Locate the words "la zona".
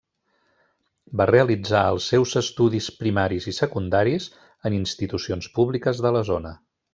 6.19-6.57